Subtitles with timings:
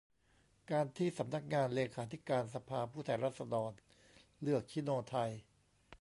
[0.71, 3.71] การที่สำนักงานเลขาธิการสภาผู้แทนราษฎร
[4.41, 5.31] เลือก ชิโนไทย